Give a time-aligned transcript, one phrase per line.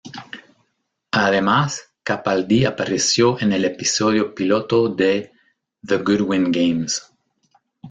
[1.11, 5.31] Además, Capaldi apareció en el episodio piloto de
[5.85, 7.13] "The Goodwin Games".